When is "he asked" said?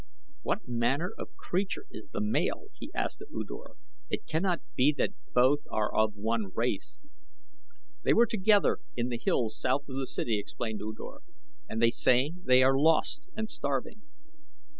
2.73-3.21